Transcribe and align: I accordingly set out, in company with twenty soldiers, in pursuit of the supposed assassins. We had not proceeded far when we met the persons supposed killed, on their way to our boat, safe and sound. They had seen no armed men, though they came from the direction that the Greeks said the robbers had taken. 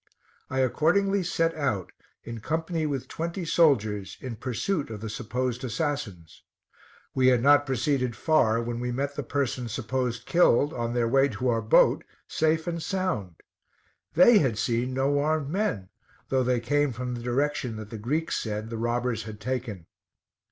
I 0.49 0.61
accordingly 0.61 1.21
set 1.21 1.53
out, 1.53 1.91
in 2.23 2.39
company 2.39 2.87
with 2.87 3.07
twenty 3.07 3.45
soldiers, 3.45 4.17
in 4.19 4.35
pursuit 4.35 4.89
of 4.89 4.99
the 4.99 5.11
supposed 5.11 5.63
assassins. 5.63 6.41
We 7.13 7.27
had 7.27 7.43
not 7.43 7.67
proceeded 7.67 8.15
far 8.15 8.59
when 8.63 8.79
we 8.79 8.91
met 8.91 9.13
the 9.15 9.21
persons 9.21 9.73
supposed 9.73 10.25
killed, 10.25 10.73
on 10.73 10.95
their 10.95 11.07
way 11.07 11.27
to 11.27 11.49
our 11.49 11.61
boat, 11.61 12.03
safe 12.27 12.65
and 12.65 12.81
sound. 12.81 13.35
They 14.15 14.39
had 14.39 14.57
seen 14.57 14.95
no 14.95 15.19
armed 15.19 15.49
men, 15.51 15.89
though 16.29 16.41
they 16.43 16.59
came 16.61 16.93
from 16.93 17.13
the 17.13 17.21
direction 17.21 17.75
that 17.75 17.91
the 17.91 17.99
Greeks 17.99 18.37
said 18.39 18.71
the 18.71 18.77
robbers 18.79 19.25
had 19.25 19.39
taken. 19.39 19.85